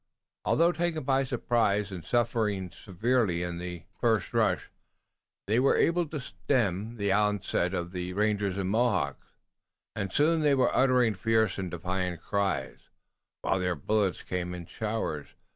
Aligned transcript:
Although 0.45 0.71
taken 0.71 1.03
by 1.03 1.21
surprise 1.23 1.91
and 1.91 2.03
suffering 2.03 2.71
severely 2.71 3.43
in 3.43 3.59
the 3.59 3.83
first 3.99 4.33
rush, 4.33 4.71
they 5.45 5.59
were 5.59 5.77
able 5.77 6.07
to 6.07 6.19
stem 6.19 6.95
the 6.97 7.11
onset 7.11 7.75
of 7.75 7.91
the 7.91 8.11
rangers 8.13 8.57
and 8.57 8.71
Mohawks, 8.71 9.27
and 9.95 10.11
soon 10.11 10.41
they 10.41 10.55
were 10.55 10.75
uttering 10.75 11.13
fierce 11.13 11.59
and 11.59 11.69
defiant 11.69 12.19
cries, 12.19 12.89
while 13.43 13.59
their 13.59 13.75
bullets 13.75 14.23
came 14.23 14.55
in 14.55 14.65
showers. 14.65 15.35